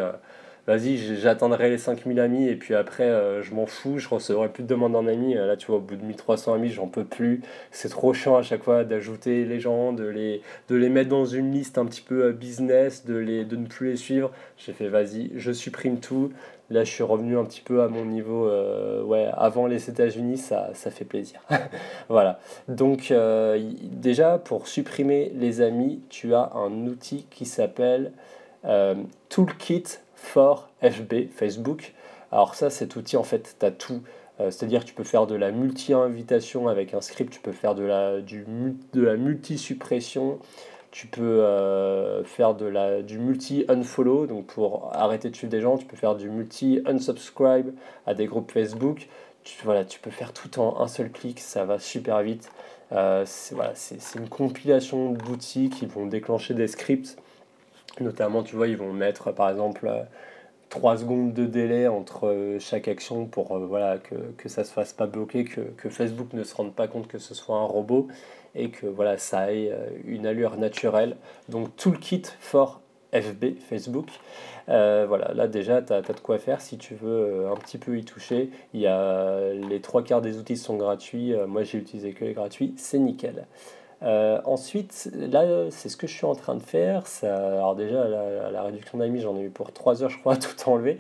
vas-y, 0.68 0.98
j'attendrai 1.18 1.70
les 1.70 1.78
5000 1.78 2.20
amis 2.20 2.48
et 2.48 2.56
puis 2.56 2.74
après, 2.74 3.04
euh, 3.04 3.44
je 3.44 3.54
m'en 3.54 3.66
fous, 3.66 4.00
je 4.00 4.10
recevrai 4.10 4.50
plus 4.50 4.64
de 4.64 4.68
demandes 4.68 4.96
en 4.96 5.06
amis. 5.08 5.36
Là, 5.36 5.56
tu 5.58 5.68
vois, 5.68 5.78
au 5.78 5.82
bout 5.82 5.96
de 5.96 6.04
1300 6.04 6.56
amis, 6.56 6.70
j'en 6.70 6.88
peux 6.88 7.04
plus. 7.04 7.42
C'est 7.72 7.90
trop 7.90 8.14
chiant 8.14 8.36
à 8.36 8.42
chaque 8.42 8.64
fois 8.64 8.84
d'ajouter 8.84 9.46
les 9.46 9.60
gens, 9.60 9.94
de 9.94 10.06
les, 10.06 10.42
de 10.70 10.76
les 10.76 10.90
mettre 10.90 11.10
dans 11.10 11.26
une 11.26 11.52
liste 11.52 11.78
un 11.78 11.86
petit 11.86 12.02
peu 12.02 12.26
euh, 12.26 12.32
business, 12.32 13.06
de, 13.06 13.22
ne 13.22 13.68
plus 13.68 13.92
les 13.92 13.98
suivre. 13.98 14.32
J'ai 14.58 14.74
fait, 14.74 14.88
vas-y, 14.88 15.32
je 15.36 15.52
supprime 15.52 16.00
tout. 16.00 16.32
Là, 16.72 16.84
je 16.84 16.90
suis 16.90 17.04
revenu 17.04 17.38
un 17.38 17.46
petit 17.46 17.62
peu 17.62 17.84
à 17.84 17.88
mon 17.88 18.06
niveau, 18.06 18.48
euh, 18.48 19.32
avant 19.38 19.68
les 19.68 19.88
États-Unis, 19.88 20.40
ça 20.40 20.74
fait 20.74 21.06
plaisir. 21.06 21.40
voilà. 22.10 22.40
Donc, 22.68 23.14
déjà, 23.84 24.40
pour 24.40 24.68
supprimer 24.68 25.32
les 25.36 25.62
amis, 25.62 26.02
tu 26.10 26.34
as 26.34 26.54
un 26.56 26.88
outil 26.88 27.28
qui 27.30 27.46
s'appelle 27.46 28.14
Toolkit 29.30 30.00
for 30.26 30.70
FB, 30.82 31.30
Facebook. 31.32 31.94
Alors 32.32 32.56
ça, 32.56 32.70
cet 32.70 32.96
outil, 32.96 33.18
en 33.18 33.24
fait, 33.24 33.56
tu 33.60 33.72
tout. 33.74 34.02
Euh, 34.42 34.52
c'est-à-dire 34.52 34.82
que 34.82 34.88
tu 34.88 34.94
peux 34.94 35.04
faire 35.04 35.28
de 35.28 35.36
la 35.36 35.52
multi-invitation 35.52 36.68
avec 36.68 36.94
un 36.94 37.02
script, 37.02 37.32
tu 37.32 37.40
peux 37.40 37.54
faire 37.54 37.74
de 37.76 37.84
la, 37.84 39.16
multi-suppression, 39.16 40.40
tu 40.92 41.08
peux 41.08 41.22
euh, 41.22 42.24
faire 42.26 42.54
de 42.54 42.66
la, 42.66 43.02
du 43.02 43.18
multi-unfollow, 43.18 44.28
donc 44.28 44.48
pour 44.48 44.90
arrêter 44.94 45.30
de 45.30 45.36
suivre 45.36 45.52
des 45.52 45.62
gens, 45.62 45.78
tu 45.78 45.86
peux 45.86 45.96
faire 45.96 46.16
du 46.16 46.30
multi-unsubscribe 46.30 47.74
à 48.06 48.14
des 48.14 48.26
groupes 48.26 48.52
Facebook. 48.52 49.08
Tu, 49.46 49.56
voilà, 49.64 49.86
tu 49.86 50.00
peux 50.00 50.12
faire 50.12 50.34
tout 50.34 50.60
en 50.60 50.82
un 50.82 50.88
seul 50.88 51.12
clic, 51.12 51.40
ça 51.40 51.64
va 51.64 51.80
super 51.80 52.22
vite. 52.22 52.52
Euh, 52.92 53.24
c'est 53.26 54.20
une 54.20 54.28
compilation 54.28 55.12
d'outils 55.12 55.70
qui 55.70 55.86
vont 55.86 56.08
déclencher 56.08 56.54
des 56.54 56.68
scripts 56.68 57.18
Notamment, 58.02 58.44
tu 58.44 58.56
vois, 58.56 58.68
ils 58.68 58.78
vont 58.78 58.92
mettre 58.92 59.32
par 59.32 59.50
exemple 59.50 59.90
3 60.70 60.94
euh, 60.94 60.98
secondes 60.98 61.34
de 61.34 61.46
délai 61.46 61.88
entre 61.88 62.28
euh, 62.28 62.60
chaque 62.60 62.88
action 62.88 63.26
pour 63.26 63.56
euh, 63.56 63.66
voilà, 63.66 63.98
que, 63.98 64.50
ça 64.50 64.62
ne 64.62 64.66
se 64.68 64.74
fasse 64.74 64.92
pas 64.92 65.08
bloquer, 65.08 65.46
que, 65.46 65.90
Facebook 65.90 66.34
ne 66.34 66.44
se 66.44 66.54
rende 66.56 66.74
pas 66.74 66.88
compte 66.88 67.08
que 67.08 67.20
ce 67.20 67.34
soit 67.34 67.56
un 67.56 67.66
robot 67.66 68.08
et 68.54 68.70
que 68.70 68.86
voilà, 68.86 69.18
ça 69.18 69.54
ait 69.54 69.72
une 70.06 70.26
allure 70.26 70.58
naturelle. 70.58 71.18
Donc 71.50 71.76
Toolkit 71.76 72.24
for 72.40 72.82
FB, 73.14 73.60
Facebook. 73.70 74.08
voilà, 74.68 75.34
là 75.34 75.48
déjà, 75.48 75.82
tu 75.82 75.94
as, 75.94 76.02
de 76.02 76.20
quoi 76.22 76.38
faire 76.38 76.62
si 76.62 76.78
tu 76.78 76.96
veux 76.96 77.48
un 77.48 77.56
petit 77.56 77.78
peu 77.78 77.98
y 77.98 78.06
toucher. 78.06 78.50
Il 78.74 78.80
y 78.80 79.68
les 79.68 79.82
trois 79.82 80.04
quarts 80.04 80.22
des 80.22 80.38
outils 80.38 80.56
sont 80.56 80.78
gratuits. 80.78 81.34
moi, 81.48 81.64
j'ai 81.64 81.78
utilisé 81.78 82.14
que 82.14 82.24
les 82.24 82.34
gratuits. 82.34 82.74
C'est 82.78 82.98
nickel. 82.98 83.46
Euh, 84.04 84.40
ensuite, 84.46 85.10
là, 85.14 85.70
c'est 85.72 85.90
ce 85.90 85.98
que 85.98 86.08
je 86.08 86.14
suis 86.14 86.26
en 86.26 86.36
train 86.36 86.56
de 86.56 86.62
faire. 86.62 87.08
Ça, 87.08 87.36
alors 87.36 87.76
déjà, 87.76 88.08
la, 88.08 88.64
réduction 88.64 88.98
d'amis, 88.98 89.22
j'en 89.22 89.36
ai 89.38 89.42
eu 89.42 89.50
pour 89.50 89.72
3 89.72 90.04
heures, 90.04 90.10
je 90.10 90.20
crois, 90.20 90.36
tout 90.38 90.70
enlevé. 90.70 90.98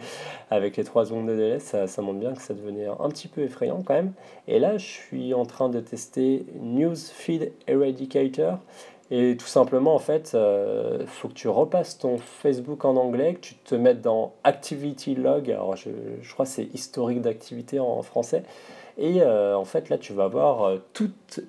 Avec 0.50 0.78
les 0.78 0.84
3 0.84 1.06
secondes 1.06 1.28
de 1.28 1.36
délai, 1.36 1.60
ça, 1.60 1.88
ça, 1.88 2.02
montre 2.02 2.20
bien 2.20 2.34
que 2.34 2.42
ça 2.42 2.54
devenait 2.54 2.88
un 2.88 3.10
petit 3.10 3.28
peu 3.28 3.42
effrayant 3.42 3.82
quand 3.84 3.94
même. 3.94 4.14
Et 4.48 4.60
là, 4.60 4.78
je 4.78 4.86
suis 4.86 5.34
en 5.34 5.46
train 5.46 5.70
de 5.70 5.80
tester 5.80 6.46
Newsfeed 6.62 7.52
Eradicator. 7.68 8.60
Et 9.12 9.38
tout 9.38 9.46
simplement, 9.46 9.94
en 9.94 10.00
fait, 10.00 10.32
il 10.34 10.38
euh, 10.38 11.06
faut 11.06 11.28
que 11.28 11.34
tu 11.34 11.48
repasses 11.48 12.00
ton 12.00 12.18
Facebook 12.18 12.86
en 12.86 12.96
anglais, 12.96 13.36
que 13.36 13.40
tu 13.40 13.56
te 13.56 13.76
mettes 13.76 14.02
dans 14.02 14.34
Activity 14.44 15.14
Log. 15.14 15.52
Alors, 15.52 15.76
je, 15.76 15.90
je 16.22 16.34
crois 16.34 16.46
que 16.46 16.52
c'est 16.52 16.74
historique 16.74 17.22
d'activité 17.22 17.80
en, 17.80 18.02
français. 18.02 18.44
Et 18.98 19.22
euh, 19.22 19.56
en 19.56 19.66
fait, 19.66 19.90
là, 19.90 20.00
tu 20.00 20.14
vas 20.14 20.28
voir 20.28 20.64
euh, 20.64 20.78
toute 20.94 21.42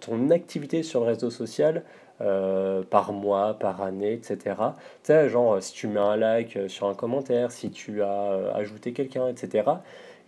ton 0.00 0.30
activité 0.30 0.82
sur 0.82 1.00
le 1.00 1.06
réseau 1.06 1.30
social 1.30 1.82
par 2.90 3.12
mois, 3.12 3.54
par 3.54 3.82
année, 3.82 4.12
etc. 4.12 4.38
Tu 4.38 4.46
sais, 5.02 5.28
genre, 5.28 5.60
si 5.60 5.72
tu 5.72 5.88
mets 5.88 5.98
un 5.98 6.16
like 6.16 6.56
sur 6.68 6.86
un 6.86 6.94
commentaire, 6.94 7.50
si 7.50 7.72
tu 7.72 8.00
as 8.00 8.52
ajouté 8.54 8.92
quelqu'un, 8.92 9.26
etc. 9.26 9.64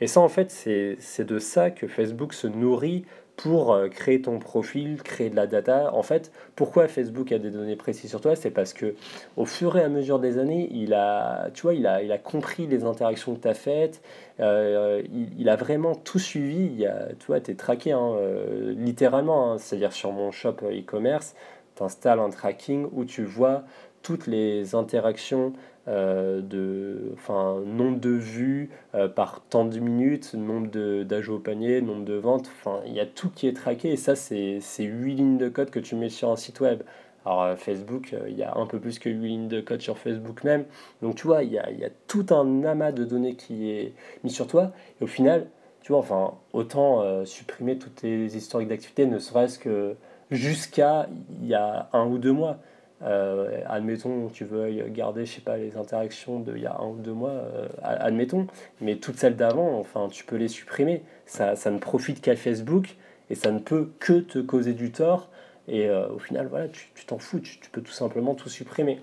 Et 0.01 0.09
ça, 0.09 0.19
en 0.21 0.29
fait, 0.29 0.51
c'est 0.51 1.25
de 1.25 1.39
ça 1.39 1.71
que 1.71 1.87
Facebook 1.87 2.35
se 2.35 2.49
nourrit 2.49 3.05
pour 3.37 3.73
euh, 3.73 3.89
créer 3.89 4.23
ton 4.23 4.39
profil, 4.39 5.03
créer 5.03 5.29
de 5.29 5.37
la 5.37 5.47
data. 5.47 5.93
En 5.93 6.03
fait, 6.03 6.31
pourquoi 6.55 6.87
Facebook 6.89 7.33
a 7.33 7.39
des 7.39 7.51
données 7.51 7.77
précises 7.77 8.11
sur 8.11 8.21
toi 8.21 8.37
C'est 8.37 8.51
parce 8.51 8.73
que 8.73 8.95
au 9.37 9.45
fur 9.45 9.77
et 9.77 9.83
à 9.83 9.89
mesure 9.89 10.19
des 10.19 10.39
années, 10.39 10.69
il 10.73 10.95
a, 10.95 11.51
tu 11.53 11.63
vois, 11.63 11.75
il 11.75 11.87
a, 11.87 12.03
il 12.03 12.13
a 12.13 12.19
compris 12.19 12.67
les 12.67 12.85
interactions 12.85 13.35
que 13.35 13.41
tu 13.41 13.49
as 13.49 13.55
faites, 13.55 14.03
euh, 14.41 15.03
il, 15.39 15.49
a 15.49 15.57
vraiment 15.57 15.95
tout 15.95 16.19
suivi. 16.19 16.73
Il 16.77 16.87
a, 16.87 17.09
tu 17.19 17.27
vois, 17.27 17.41
tu 17.41 17.51
es 17.51 17.55
traqué 17.55 17.93
hein, 17.93 18.15
euh, 18.17 18.73
littéralement, 18.77 19.53
hein. 19.53 19.59
c'est-à-dire 19.59 19.93
sur 19.93 20.13
mon 20.13 20.31
shop 20.31 20.57
e-commerce, 20.63 21.35
tu 21.77 21.83
installes 21.83 22.21
un 22.21 22.31
tracking 22.31 22.87
où 22.93 23.05
tu 23.05 23.25
vois 23.25 23.65
toutes 24.03 24.27
les 24.27 24.75
interactions 24.75 25.55
de, 25.87 27.13
enfin, 27.15 27.61
nombre 27.67 28.01
de 28.01 28.11
vues 28.11 28.71
euh, 28.95 29.09
par 29.09 29.43
temps 29.43 29.65
de 29.65 29.79
minutes, 29.79 30.35
nombre 30.35 30.69
d'ajouts 31.05 31.35
au 31.35 31.39
panier, 31.39 31.81
nombre 31.83 32.05
de 32.05 32.15
ventes, 32.15 32.51
enfin, 32.59 32.81
il 32.87 32.95
y 32.95 33.01
a 33.01 33.07
tout 33.07 33.31
qui 33.31 33.47
est 33.47 33.53
traqué 33.55 33.93
et 33.93 33.97
ça, 33.97 34.17
c'est 34.17 34.61
8 34.79 35.15
lignes 35.15 35.39
de 35.39 35.49
code 35.49 35.71
que 35.71 35.81
tu 35.81 35.95
mets 35.95 36.09
sur 36.09 36.31
un 36.31 36.37
site 36.37 36.61
web. 36.61 36.83
Alors 37.27 37.43
euh, 37.43 37.57
Facebook, 37.57 38.15
il 38.29 38.37
y 38.37 38.43
a 38.43 38.57
un 38.57 38.67
peu 38.67 38.79
plus 38.79 38.99
que 38.99 39.09
8 39.09 39.29
lignes 39.29 39.49
de 39.49 39.61
code 39.61 39.81
sur 39.81 39.99
Facebook 39.99 40.45
même. 40.45 40.65
Donc 41.03 41.17
tu 41.17 41.27
vois, 41.27 41.43
il 41.43 41.53
y 41.53 41.59
a, 41.59 41.71
y 41.71 41.85
a, 41.85 41.91
tout 42.07 42.27
un 42.31 42.65
amas 42.65 42.93
de 42.93 43.05
données 43.05 43.35
qui 43.35 43.71
est 43.71 43.93
mis 44.25 44.31
sur 44.31 44.47
toi. 44.47 44.73
Et 45.01 45.05
au 45.05 45.07
final, 45.07 45.49
tu 45.83 45.93
vois, 45.93 46.01
enfin, 46.01 46.35
autant 46.55 47.25
supprimer 47.27 47.79
toutes 47.79 47.97
tes 47.97 48.25
historiques 48.25 48.69
d'activité, 48.69 49.07
ne 49.07 49.19
serait-ce 49.19 49.59
que 49.59 49.97
jusqu'à 50.31 51.09
il 51.43 51.47
y 51.47 51.55
a 51.55 51.89
un 51.93 52.07
ou 52.07 52.19
deux 52.19 52.33
mois. 52.33 52.59
Euh, 53.03 53.61
admettons, 53.67 54.29
tu 54.29 54.45
veux 54.45 54.71
garder, 54.89 55.27
je 55.27 55.35
sais 55.35 55.41
pas, 55.41 55.57
les 55.57 55.77
interactions 55.77 56.41
d'il 56.41 56.59
y 56.59 56.67
a 56.67 56.77
un 56.79 56.89
ou 56.89 56.97
deux 56.97 57.13
mois, 57.13 57.31
euh, 57.31 57.69
admettons, 57.83 58.47
mais 58.81 58.97
toutes 58.97 59.19
celles 59.19 59.37
d'avant, 59.37 59.79
enfin, 59.79 60.09
tu 60.11 60.25
peux 60.25 60.37
les 60.37 60.49
supprimer. 60.49 61.03
Ça, 61.27 61.57
ça 61.57 61.71
ne 61.71 61.79
profite 61.79 62.21
qu'à 62.21 62.37
Facebook 62.37 62.97
et 63.31 63.35
ça 63.35 63.51
ne 63.51 63.59
peut 63.59 63.91
que 63.99 64.21
te 64.21 64.39
causer 64.39 64.73
du 64.73 64.91
tort. 64.91 65.29
Et 65.67 65.89
euh, 65.89 66.09
au 66.09 66.19
final, 66.19 66.47
voilà, 66.47 66.69
tu 66.69 67.07
t'en 67.07 67.19
fous, 67.19 67.41
tu, 67.41 67.59
peux 67.73 67.81
tout 67.81 67.93
simplement 67.93 68.35
tout 68.35 68.49
supprimer. 68.49 69.01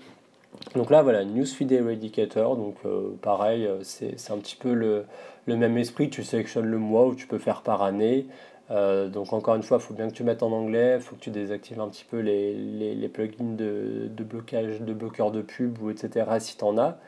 Donc 0.74 0.90
là, 0.90 1.02
voilà, 1.02 1.24
Newsfeed 1.24 1.72
Eradicator, 1.72 2.56
donc 2.56 2.76
pareil, 3.20 3.68
c'est 3.82 4.30
un 4.30 4.38
petit 4.38 4.56
peu 4.56 4.74
le, 4.74 5.04
le, 5.46 5.56
même 5.56 5.76
esprit, 5.78 6.10
tu 6.10 6.22
sélectionnes 6.22 6.66
le 6.66 6.78
mois 6.78 7.06
où 7.06 7.14
tu 7.14 7.26
peux 7.26 7.38
faire 7.38 7.62
par 7.62 7.82
année, 7.82 8.26
euh, 8.72 9.08
donc 9.08 9.32
encore 9.32 9.54
une 9.54 9.62
fois, 9.62 9.78
il 9.78 9.84
faut 9.84 9.94
bien 9.94 10.08
que 10.08 10.14
tu 10.14 10.24
mettes 10.24 10.42
en 10.42 10.52
anglais, 10.52 10.94
il 10.96 11.02
faut 11.02 11.16
que 11.16 11.20
tu 11.20 11.30
désactives 11.30 11.80
un 11.80 11.88
petit 11.88 12.04
peu 12.04 12.20
les, 12.20 12.54
les, 12.54 12.94
les 12.94 13.08
plugins 13.08 13.54
de, 13.54 14.08
de, 14.08 14.24
blocage, 14.24 14.80
de 14.80 14.92
bloqueurs 14.94 15.30
de 15.30 15.42
pub, 15.42 15.80
ou 15.82 15.90
etc. 15.90 16.26
si 16.38 16.56
tu 16.56 16.64
en 16.64 16.78
as. 16.78 16.98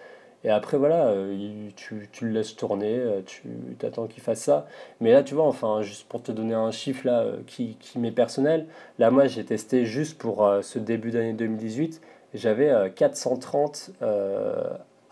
Et 0.45 0.51
après, 0.51 0.77
voilà, 0.77 1.07
euh, 1.07 1.71
tu, 1.75 2.09
tu, 2.13 2.27
le 2.27 2.33
laisses 2.33 2.55
tourner, 2.55 2.99
euh, 2.99 3.23
tu 3.25 3.43
t'attends 3.79 4.07
qu'il 4.07 4.23
fasse 4.23 4.43
ça. 4.43 4.67
Mais 5.01 5.13
là, 5.13 5.23
tu 5.23 5.35
vois, 5.35 5.47
enfin, 5.47 5.81
juste 5.81 6.07
pour 6.07 6.23
te 6.23 6.33
donner 6.33 6.53
un 6.53 6.71
chiffre 6.71 7.07
là, 7.07 7.25
qui, 7.47 7.77
qui 7.81 7.99
m'est 7.99 8.13
personnel, 8.13 8.67
là, 8.99 9.11
moi, 9.11 9.27
j'ai 9.27 9.45
testé 9.45 9.87
juste 9.87 10.19
pour 10.19 10.47
ce 10.61 10.79
début 10.79 11.13
d'année 11.13 11.33
2018, 11.33 12.03
j'avais 12.35 12.93
430 12.95 13.93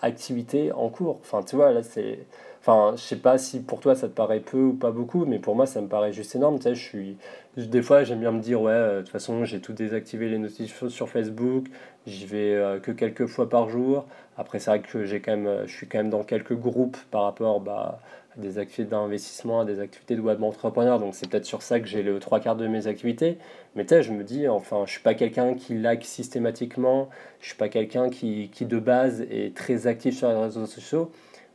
activités 0.03 0.73
en 0.73 0.89
cours. 0.89 1.19
Enfin, 1.23 1.43
tu 1.43 1.57
vois, 1.57 1.73
là, 1.73 1.83
c'est 1.83 2.19
Enfin, 2.65 2.95
je 2.97 3.03
sais 3.03 3.17
pas 3.17 3.39
si 3.39 3.61
pour 3.61 3.81
toi 3.81 3.97
ça 3.97 4.07
te 4.09 4.15
paraît 4.15 4.39
peu 4.39 4.59
ou 4.59 4.73
pas 4.73 4.93
beaucoup, 4.93 5.25
mais 5.25 5.41
pour 5.41 5.57
moi 5.57 5.67
ça 5.67 5.81
me 5.81 5.89
paraît 5.89 6.13
juste 6.13 6.37
énorme. 6.37 6.59
Tu 6.59 6.63
sais, 6.63 6.75
je 6.77 6.81
suis, 6.81 7.17
des 7.57 7.83
fois 7.83 8.05
j'aime 8.05 8.21
bien 8.21 8.31
me 8.31 8.41
dire, 8.41 8.63
ouais, 8.63 8.71
euh, 8.71 8.97
de 8.99 9.03
toute 9.03 9.11
façon 9.11 9.45
j'ai 9.45 9.61
tout 9.61 9.73
désactivé 9.73 10.29
les 10.29 10.39
notifications 10.39 10.89
sur 10.89 11.09
Facebook, 11.09 11.67
j'y 12.07 12.25
vais 12.25 12.55
euh, 12.55 12.79
que 12.79 12.93
quelques 12.93 13.27
fois 13.27 13.49
par 13.49 13.69
jour. 13.69 14.07
Après, 14.39 14.61
c'est 14.61 14.71
vrai 14.71 14.81
que 14.81 15.05
j'ai 15.05 15.21
quand 15.21 15.33
même, 15.33 15.47
euh, 15.49 15.67
je 15.67 15.75
suis 15.75 15.89
quand 15.89 15.99
même 15.99 16.11
dans 16.11 16.23
quelques 16.23 16.55
groupes 16.55 16.97
par 17.11 17.25
rapport 17.25 17.61
bah, 17.61 17.99
des 18.37 18.59
activités 18.59 18.91
d'investissement, 18.91 19.61
à 19.61 19.65
des 19.65 19.81
activités 19.81 20.17
de 20.17 20.21
web 20.21 20.43
entrepreneur. 20.43 20.99
Donc 20.99 21.15
c'est 21.15 21.29
peut-être 21.29 21.45
sur 21.45 21.63
ça 21.63 21.81
que 21.81 21.87
j'ai 21.87 22.03
les 22.03 22.19
trois 22.19 22.41
quarts 22.41 22.57
de 22.57 22.67
mes 22.67 22.87
activités. 22.87 23.39
Mais 23.75 23.85
tu 23.85 23.91
sais, 23.91 24.03
je 24.03 24.13
me 24.13 24.25
dis, 24.25 24.49
enfin, 24.49 24.85
je 24.87 24.93
suis 24.93 25.03
pas 25.03 25.15
quelqu'un 25.15 25.55
qui 25.55 25.75
like 25.75 26.05
systématiquement, 26.05 27.09
je 27.41 27.49
suis 27.49 27.57
pas 27.57 27.69
quelqu'un 27.69 28.09
qui, 28.11 28.51
qui 28.53 28.65
de 28.67 28.79
base 28.79 29.23
est 29.31 29.57
très 29.57 29.87
actif 29.87 30.17
sur 30.17 30.29
les 30.29 30.37
réseaux 30.37 30.67
sociaux 30.67 31.11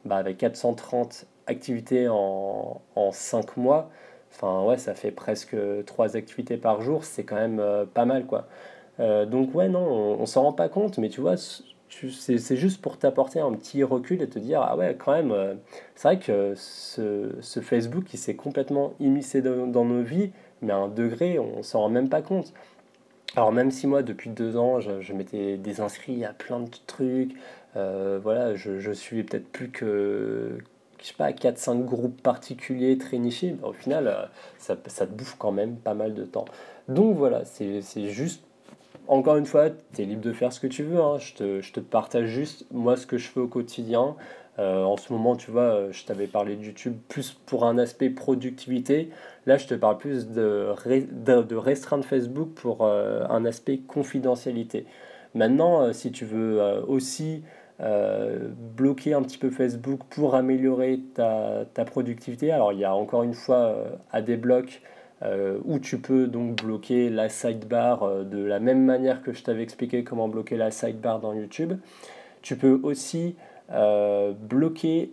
bah, 0.06 0.18
avec 0.18 0.38
430 0.38 1.26
activités 1.48 2.08
en, 2.10 2.82
en 2.96 3.12
5 3.12 3.58
mois, 3.58 3.90
enfin 4.32 4.64
ouais, 4.64 4.78
ça 4.78 4.96
fait 4.96 5.12
presque 5.12 5.56
3 5.86 6.16
activités 6.16 6.58
par 6.58 6.82
jour, 6.82 7.04
c'est 7.04 7.24
quand 7.24 7.36
même 7.36 7.60
euh, 7.60 7.86
pas 7.86 8.06
mal 8.06 8.26
quoi. 8.26 8.48
Euh, 9.00 9.26
donc 9.26 9.54
ouais, 9.56 9.70
non, 9.70 9.82
on, 10.20 10.26
s'en 10.26 10.44
rend 10.44 10.54
pas 10.54 10.70
compte, 10.70 10.98
mais 10.98 11.10
tu 11.10 11.22
vois, 11.22 11.36
c'est 11.90 12.58
juste 12.58 12.82
pour 12.82 12.98
t'apporter 12.98 13.40
un 13.40 13.54
petit 13.54 13.84
recul 13.84 14.22
et 14.22 14.28
te 14.28 14.40
dire, 14.40 14.62
ah 14.62 14.76
ouais, 14.78 14.96
quand 14.98 15.14
même, 15.14 15.32
euh, 15.32 15.56
c'est 15.96 16.08
vrai 16.08 16.20
que 16.20 16.54
ce, 16.56 17.32
ce 17.42 17.60
Facebook, 17.60 18.14
il 18.14 18.18
s'est 18.18 18.36
complètement 18.36 18.94
immiscé 19.00 19.42
dans, 19.42 19.68
dans, 19.68 19.86
nos 19.86 20.04
vies, 20.04 20.32
mais 20.62 20.74
à 20.74 20.78
un 20.78 20.88
degré, 20.88 21.40
on 21.40 21.64
s'en 21.64 21.82
rend 21.82 21.90
même 21.90 22.10
pas 22.10 22.22
compte. 22.22 22.54
Alors 23.36 23.52
même 23.52 23.72
si 23.72 23.88
moi, 23.88 24.04
depuis 24.04 24.30
deux 24.30 24.58
ans, 24.58 24.80
je, 24.80 25.02
je 25.02 25.14
m'étais 25.14 25.58
désinscrit 25.58 26.26
à 26.26 26.34
plein 26.34 26.60
de 26.60 26.70
trucs, 26.88 27.34
euh, 27.76 28.20
voilà, 28.22 28.56
je, 28.56 28.80
je 28.80 28.92
suis 28.92 29.24
peut-être 29.24 29.48
plus 29.52 29.70
que, 29.70 30.58
je 31.00 31.06
sais 31.06 31.14
pas, 31.14 31.32
4-5 31.32 31.86
groupes 31.86 32.22
particuliers 32.22 32.98
très 32.98 33.18
nichés, 33.18 33.56
au 33.64 33.74
final, 33.74 34.08
euh, 34.08 34.26
ça, 34.58 34.76
ça, 34.88 35.06
te 35.06 35.12
bouffe 35.12 35.36
quand 35.38 35.52
même 35.52 35.76
pas 35.78 35.94
mal 35.94 36.14
de 36.14 36.26
temps. 36.26 36.46
Donc 36.88 37.16
voilà, 37.18 37.44
c'est 37.46 37.82
juste, 38.10 38.42
encore 39.08 39.38
une 39.38 39.46
fois, 39.46 39.70
tu 39.94 40.02
es 40.02 40.06
libre 40.06 40.22
de 40.22 40.34
faire 40.34 40.54
ce 40.54 40.60
que 40.60 40.68
tu 40.68 40.84
veux, 40.84 41.00
hein. 41.00 41.18
je, 41.20 41.34
te, 41.34 41.62
je, 41.62 41.74
te, 41.74 41.80
partage 41.80 42.28
juste 42.28 42.66
moi 42.72 42.98
ce 42.98 43.06
que 43.08 43.18
je 43.18 43.28
fais 43.28 43.40
au 43.40 43.48
quotidien. 43.48 44.16
Euh, 44.60 44.84
en 44.84 44.98
ce 44.98 45.14
moment, 45.14 45.36
tu 45.36 45.52
vois, 45.52 45.92
je 45.92 46.04
t'avais 46.06 46.26
parlé 46.26 46.56
de 46.56 46.64
YouTube 46.64 46.96
plus 47.08 47.34
pour 47.46 47.66
un 47.66 47.78
aspect 47.78 48.10
productivité. 48.10 49.10
Là, 49.46 49.58
je 49.58 49.68
te 49.68 49.76
parle 49.76 49.98
plus 49.98 50.28
de, 50.30 50.74
de, 50.86 51.56
restreindre 51.56 52.04
Facebook 52.04 52.50
pour 52.56 52.84
un 52.84 53.46
aspect 53.46 53.78
confidentialité. 53.78 54.86
Maintenant, 55.36 55.94
si 55.94 56.12
tu 56.12 56.26
veux 56.26 56.60
aussi 56.88 57.44
euh, 57.80 58.50
bloquer 58.76 59.14
un 59.14 59.22
petit 59.22 59.38
peu 59.38 59.52
Facebook 59.52 60.00
pour 60.10 60.34
améliorer 60.34 61.00
ta, 61.14 61.66
ta, 61.76 61.86
productivité. 61.86 62.52
Alors 62.52 62.74
il 62.74 62.80
y 62.80 62.86
a 62.86 62.96
encore 62.96 63.22
une 63.22 63.36
fois 63.36 63.58
euh, 63.58 63.90
à 64.12 64.24
des 64.24 64.36
blocs 64.36 64.82
euh, 65.24 65.58
où 65.66 65.80
tu 65.80 65.98
peux 65.98 66.28
donc 66.28 66.62
bloquer 66.62 67.10
la 67.10 67.30
sidebar 67.30 68.26
de 68.26 68.44
la 68.44 68.60
même 68.60 68.84
manière 68.84 69.22
que 69.22 69.34
je 69.34 69.44
t'avais 69.44 69.64
expliqué 69.64 70.04
comment 70.04 70.28
bloquer 70.28 70.58
la 70.58 70.72
sidebar 70.72 71.20
dans 71.20 71.34
YouTube. 71.34 71.74
Tu 72.42 72.56
peux 72.56 72.80
aussi 72.84 73.36
bloquer 74.50 75.12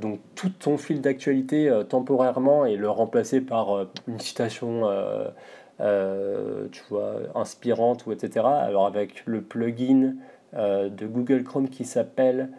donc 0.00 0.18
tout 0.34 0.50
ton 0.50 0.76
fil 0.76 1.00
d'actualité 1.00 1.72
temporairement 1.88 2.66
et 2.66 2.74
le 2.74 2.90
remplacer 2.90 3.40
par 3.40 3.86
une 4.08 4.18
citation 4.18 4.82
tu 5.78 6.82
vois, 6.90 7.14
inspirante 7.36 8.04
ou 8.06 8.12
etc. 8.12 8.44
Alors 8.44 8.86
avec 8.86 9.22
le 9.26 9.40
plugin 9.40 10.16
euh, 10.54 10.90
de 10.90 11.06
Google 11.06 11.44
Chrome 11.44 11.70
qui 11.70 11.86
s'appelle 11.86 12.50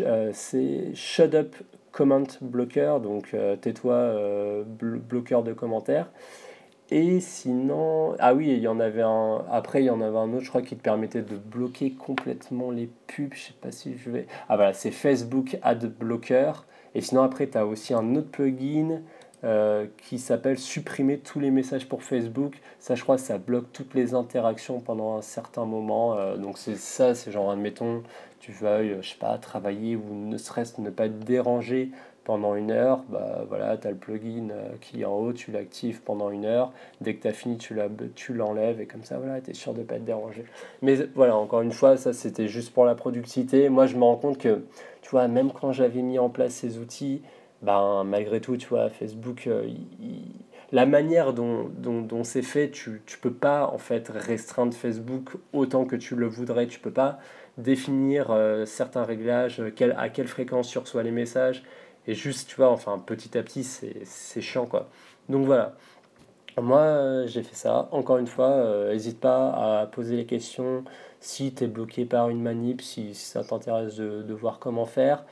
euh, 0.00 0.30
c'est 0.34 0.92
Shut 0.94 1.34
Up 1.34 1.54
Comment 1.92 2.24
Blocker, 2.40 3.00
donc 3.00 3.34
euh, 3.34 3.56
tais-toi 3.56 4.64
bloqueur 4.74 5.42
de 5.42 5.52
commentaires. 5.52 6.10
Et 6.94 7.20
sinon, 7.20 8.16
ah 8.18 8.34
oui, 8.34 8.48
il 8.50 8.58
y 8.58 8.68
en 8.68 8.78
avait 8.78 9.00
un. 9.00 9.46
Après, 9.50 9.82
il 9.82 9.86
y 9.86 9.90
en 9.90 10.02
avait 10.02 10.18
un 10.18 10.30
autre, 10.34 10.44
je 10.44 10.50
crois, 10.50 10.60
qui 10.60 10.76
te 10.76 10.82
permettait 10.82 11.22
de 11.22 11.36
bloquer 11.36 11.92
complètement 11.92 12.70
les 12.70 12.90
pubs. 13.06 13.32
Je 13.32 13.44
sais 13.44 13.54
pas 13.58 13.72
si 13.72 13.96
je 13.96 14.10
vais. 14.10 14.26
Ah 14.50 14.56
voilà, 14.56 14.74
c'est 14.74 14.90
Facebook 14.90 15.56
Ad 15.62 15.86
Blocker. 15.98 16.52
Et 16.94 17.00
sinon, 17.00 17.22
après, 17.22 17.46
tu 17.46 17.56
as 17.56 17.64
aussi 17.64 17.94
un 17.94 18.14
autre 18.14 18.28
plugin 18.30 19.00
euh, 19.44 19.86
qui 19.96 20.18
s'appelle 20.18 20.58
supprimer 20.58 21.18
tous 21.18 21.40
les 21.40 21.50
messages 21.50 21.88
pour 21.88 22.02
Facebook. 22.02 22.60
Ça, 22.78 22.94
je 22.94 23.02
crois, 23.02 23.16
ça 23.16 23.38
bloque 23.38 23.72
toutes 23.72 23.94
les 23.94 24.12
interactions 24.12 24.78
pendant 24.80 25.16
un 25.16 25.22
certain 25.22 25.64
moment. 25.64 26.18
Euh, 26.18 26.36
donc 26.36 26.58
c'est 26.58 26.76
ça, 26.76 27.14
c'est 27.14 27.32
genre, 27.32 27.50
admettons, 27.50 28.02
tu 28.42 28.50
veuilles, 28.50 28.96
je 29.00 29.08
sais 29.08 29.18
pas, 29.18 29.38
travailler 29.38 29.94
ou 29.94 30.02
ne 30.12 30.36
serait-ce 30.36 30.80
ne 30.80 30.90
pas 30.90 31.06
être 31.06 31.20
dérangé 31.20 31.90
pendant 32.24 32.56
une 32.56 32.72
heure, 32.72 33.04
bah 33.08 33.44
voilà, 33.48 33.76
tu 33.76 33.86
as 33.86 33.90
le 33.90 33.96
plugin 33.96 34.50
euh, 34.50 34.70
qui 34.80 35.02
est 35.02 35.04
en 35.04 35.14
haut, 35.14 35.32
tu 35.32 35.52
l'actives 35.52 36.02
pendant 36.02 36.30
une 36.30 36.44
heure, 36.44 36.72
dès 37.00 37.14
que 37.14 37.22
tu 37.22 37.28
as 37.28 37.32
fini, 37.32 37.56
tu 37.56 38.34
l'enlèves 38.34 38.80
et 38.80 38.86
comme 38.86 39.04
ça, 39.04 39.18
voilà, 39.18 39.40
tu 39.40 39.50
es 39.50 39.54
sûr 39.54 39.74
de 39.74 39.80
ne 39.80 39.84
pas 39.84 39.96
être 39.96 40.04
dérangé. 40.04 40.44
Mais 40.82 40.96
voilà, 41.14 41.36
encore 41.36 41.62
une 41.62 41.72
fois, 41.72 41.96
ça 41.96 42.12
c'était 42.12 42.48
juste 42.48 42.72
pour 42.72 42.84
la 42.84 42.96
productivité. 42.96 43.68
Moi, 43.68 43.86
je 43.86 43.96
me 43.96 44.04
rends 44.04 44.16
compte 44.16 44.38
que, 44.38 44.64
tu 45.02 45.10
vois, 45.10 45.28
même 45.28 45.52
quand 45.52 45.72
j'avais 45.72 46.02
mis 46.02 46.18
en 46.18 46.28
place 46.28 46.52
ces 46.52 46.78
outils, 46.78 47.22
ben, 47.62 48.02
malgré 48.04 48.40
tout, 48.40 48.56
tu 48.56 48.66
vois, 48.68 48.88
Facebook, 48.90 49.46
euh, 49.46 49.68
la 50.72 50.86
manière 50.86 51.32
dont, 51.32 51.70
dont, 51.78 52.24
c'est 52.24 52.42
fait, 52.42 52.70
tu 52.70 52.90
ne 52.90 53.16
peux 53.20 53.32
pas 53.32 53.66
en 53.66 53.78
fait 53.78 54.08
restreindre 54.08 54.74
Facebook 54.74 55.36
autant 55.52 55.84
que 55.84 55.96
tu 55.96 56.16
le 56.16 56.26
voudrais. 56.26 56.66
Tu 56.66 56.80
peux 56.80 56.90
pas 56.90 57.18
définir 57.58 58.30
euh, 58.30 58.64
certains 58.66 59.04
réglages, 59.04 59.62
quel, 59.76 59.92
à 59.98 60.08
quelle 60.08 60.28
fréquence 60.28 60.68
tu 60.68 60.78
reçois 60.78 61.02
les 61.02 61.10
messages. 61.10 61.62
Et 62.06 62.14
juste, 62.14 62.48
tu 62.48 62.56
vois, 62.56 62.70
enfin, 62.70 62.98
petit 62.98 63.38
à 63.38 63.42
petit, 63.42 63.64
c'est 63.64 64.40
chiant, 64.40 64.66
quoi. 64.66 64.88
Donc 65.28 65.46
voilà. 65.46 65.74
Moi, 66.60 66.80
euh, 66.80 67.26
j'ai 67.26 67.42
fait 67.42 67.54
ça. 67.54 67.88
Encore 67.92 68.18
une 68.18 68.26
fois, 68.26 68.88
n'hésite 68.90 69.20
pas 69.20 69.80
à 69.82 69.86
poser 69.86 70.16
les 70.16 70.26
questions 70.26 70.84
si 71.20 71.54
tu 71.54 71.64
es 71.64 71.66
bloqué 71.68 72.04
par 72.04 72.28
une 72.28 72.42
manip, 72.42 72.82
si, 72.82 73.14
ça 73.14 73.44
t'intéresse 73.44 73.96
de, 73.96 74.22
de, 74.22 74.34
voir 74.34 74.58
comment 74.58 74.86
faire. 74.86 75.24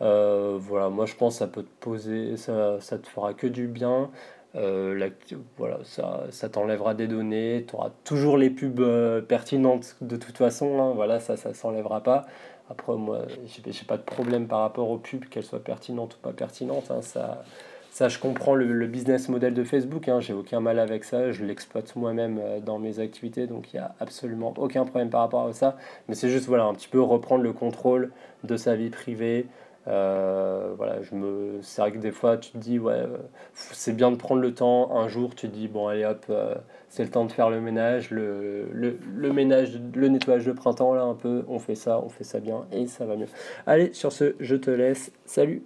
voilà, 0.00 0.90
moi 0.90 1.06
je 1.06 1.14
pense 1.14 1.34
que 1.34 1.38
ça 1.40 1.46
peut 1.46 1.62
te 1.62 1.80
poser, 1.80 2.36
ça 2.36 2.98
te 2.98 3.06
fera 3.06 3.34
que 3.34 3.46
du 3.46 3.68
bien. 3.68 4.10
Euh, 4.56 5.10
voilà, 5.58 5.78
ça, 5.84 6.24
ça 6.30 6.48
t'enlèvera 6.48 6.94
des 6.94 7.06
données, 7.06 7.66
tu 7.68 7.76
auras 7.76 7.90
toujours 8.04 8.38
les 8.38 8.48
pubs 8.48 8.80
euh, 8.80 9.20
pertinentes 9.20 9.96
de 10.00 10.16
toute 10.16 10.38
façon, 10.38 10.80
hein, 10.80 10.92
voilà, 10.94 11.20
ça, 11.20 11.36
ça 11.36 11.52
s'enlèvera 11.52 12.02
pas. 12.02 12.26
Après, 12.70 12.94
moi, 12.96 13.26
j'ai 13.46 13.84
pas 13.86 13.96
de 13.96 14.02
problème 14.02 14.48
par 14.48 14.60
rapport 14.60 14.90
aux 14.90 14.98
pubs, 14.98 15.26
qu'elles 15.26 15.44
soient 15.44 15.62
pertinentes 15.62 16.16
ou 16.16 16.18
pas 16.18 16.32
pertinentes. 16.32 16.90
Hein, 16.90 17.02
ça, 17.02 17.44
ça, 17.90 18.08
je 18.08 18.18
comprends 18.18 18.54
le, 18.54 18.86
business 18.86 19.28
model 19.28 19.52
de 19.52 19.62
Facebook, 19.62 20.08
hein, 20.08 20.20
j'ai 20.20 20.32
aucun 20.32 20.60
mal 20.60 20.78
avec 20.78 21.04
ça, 21.04 21.32
je 21.32 21.44
l'exploite 21.44 21.94
moi-même 21.94 22.38
euh, 22.42 22.60
dans 22.60 22.78
mes 22.78 22.98
activités, 22.98 23.46
donc 23.46 23.72
il 23.72 23.76
n'y 23.76 23.82
a 23.82 23.94
absolument 24.00 24.54
aucun 24.56 24.84
problème 24.84 25.10
par 25.10 25.20
rapport 25.20 25.46
à 25.46 25.52
ça. 25.52 25.76
Mais 26.08 26.14
c'est 26.14 26.30
juste, 26.30 26.46
voilà, 26.46 26.64
un 26.64 26.74
petit 26.74 26.88
peu 26.88 27.00
reprendre 27.00 27.44
le 27.44 27.52
contrôle 27.52 28.10
de 28.42 28.56
sa 28.56 28.74
vie 28.74 28.90
privée, 28.90 29.46
euh, 29.88 30.72
voilà, 30.76 31.02
je 31.02 31.14
me... 31.14 31.58
C'est 31.62 31.80
vrai 31.80 31.92
que 31.92 31.98
des 31.98 32.10
fois, 32.12 32.36
tu 32.36 32.50
te 32.52 32.58
dis, 32.58 32.78
ouais, 32.78 32.94
euh, 32.94 33.18
c'est 33.54 33.94
bien 33.94 34.10
de 34.10 34.16
prendre 34.16 34.40
le 34.40 34.54
temps. 34.54 34.96
Un 34.96 35.08
jour, 35.08 35.34
tu 35.34 35.48
te 35.48 35.54
dis, 35.54 35.68
bon, 35.68 35.88
allez 35.88 36.04
hop, 36.04 36.26
euh, 36.30 36.54
c'est 36.88 37.04
le 37.04 37.10
temps 37.10 37.24
de 37.24 37.32
faire 37.32 37.50
le 37.50 37.60
ménage, 37.60 38.10
le, 38.10 38.68
le, 38.72 38.98
le, 39.14 39.32
ménage, 39.32 39.78
le 39.94 40.08
nettoyage 40.08 40.46
de 40.46 40.52
printemps, 40.52 40.94
là, 40.94 41.02
un 41.02 41.14
peu. 41.14 41.44
On 41.48 41.58
fait 41.58 41.74
ça, 41.74 42.00
on 42.00 42.08
fait 42.08 42.24
ça 42.24 42.40
bien 42.40 42.66
et 42.72 42.86
ça 42.86 43.06
va 43.06 43.16
mieux. 43.16 43.28
Allez, 43.66 43.92
sur 43.92 44.12
ce, 44.12 44.34
je 44.40 44.56
te 44.56 44.70
laisse. 44.70 45.12
Salut! 45.24 45.62